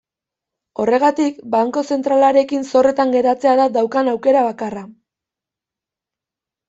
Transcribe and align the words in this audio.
Horregatik, 0.83 1.41
banku 1.55 1.83
zentralarekin 1.95 2.65
zorretan 2.71 3.13
geratzea 3.17 3.55
da 3.63 3.69
daukan 3.79 4.13
aukera 4.15 4.43
bakarra. 4.51 4.85